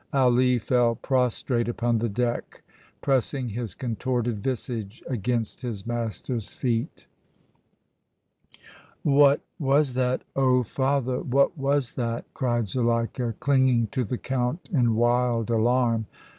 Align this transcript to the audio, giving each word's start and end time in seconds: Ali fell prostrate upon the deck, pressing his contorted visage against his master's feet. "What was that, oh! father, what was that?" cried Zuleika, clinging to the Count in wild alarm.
Ali 0.13 0.57
fell 0.57 0.95
prostrate 0.95 1.67
upon 1.69 1.99
the 1.99 2.09
deck, 2.09 2.63
pressing 3.01 3.49
his 3.49 3.75
contorted 3.75 4.39
visage 4.41 5.03
against 5.05 5.61
his 5.61 5.85
master's 5.85 6.51
feet. 6.51 7.05
"What 9.03 9.41
was 9.59 9.93
that, 9.93 10.23
oh! 10.35 10.63
father, 10.63 11.19
what 11.19 11.55
was 11.55 11.93
that?" 11.93 12.25
cried 12.33 12.67
Zuleika, 12.67 13.35
clinging 13.39 13.89
to 13.91 14.03
the 14.03 14.17
Count 14.17 14.71
in 14.73 14.95
wild 14.95 15.51
alarm. 15.51 16.07